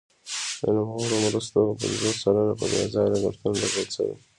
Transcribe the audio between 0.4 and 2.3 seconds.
د نوموړو مرستو پنځوس